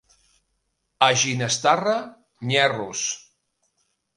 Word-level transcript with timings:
A 1.07 1.09
Ginestarre, 1.25 1.95
nyerros. 2.53 3.07